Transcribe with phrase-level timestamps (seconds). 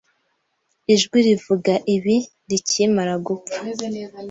[0.93, 2.17] Ijwi rivuga ibi
[2.49, 3.61] rikimara gupfa